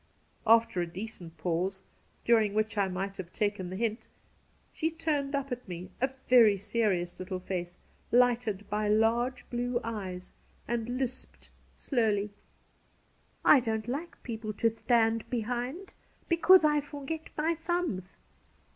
[0.47, 1.83] After a decent pause,
[2.25, 4.07] during which I might have taken the hint,
[4.73, 7.77] she turned up at me a very serious little face
[8.11, 10.33] lighted by large blue eyes,
[10.67, 12.31] and hsped slowly:'
[13.55, 15.93] I don't like people to thtand behind,
[16.31, 18.17] becauth I fordet my thums.'